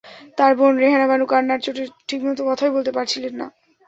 [0.37, 3.47] তাঁর বোন রেহানা বানু কান্নার চোটে ঠিকমতো কথাই বলতে পারছিলেন না।